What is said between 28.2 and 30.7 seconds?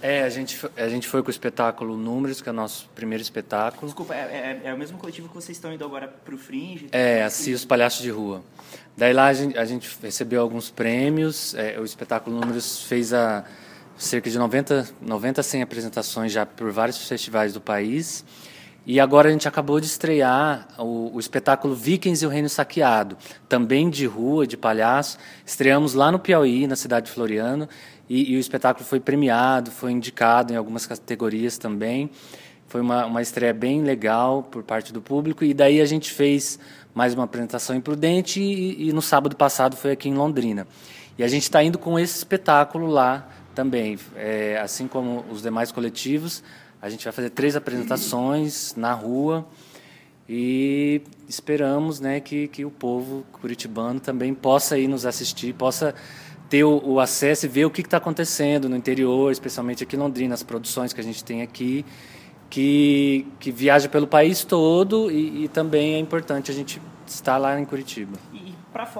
e o espetáculo foi premiado, foi indicado em